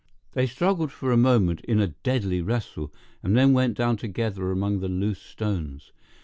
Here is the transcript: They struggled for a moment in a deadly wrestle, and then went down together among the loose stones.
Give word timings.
They 0.33 0.47
struggled 0.47 0.91
for 0.91 1.11
a 1.11 1.15
moment 1.15 1.61
in 1.65 1.79
a 1.79 1.89
deadly 1.89 2.41
wrestle, 2.41 2.91
and 3.21 3.37
then 3.37 3.53
went 3.53 3.77
down 3.77 3.97
together 3.97 4.49
among 4.49 4.79
the 4.79 4.89
loose 4.89 5.21
stones. 5.21 5.91